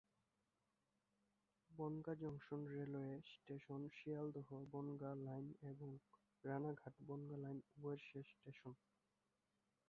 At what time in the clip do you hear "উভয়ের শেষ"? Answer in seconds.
7.71-8.25